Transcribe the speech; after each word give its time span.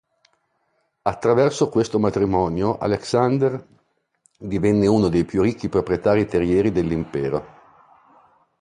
Attraverso 1.03 1.69
questo 1.69 1.99
matrimonio, 1.99 2.79
Aleksandr 2.79 3.63
divenne 4.39 4.87
uno 4.87 5.09
dei 5.09 5.25
più 5.25 5.43
ricchi 5.43 5.69
proprietari 5.69 6.25
terrieri 6.25 6.71
dell'impero. 6.71 7.47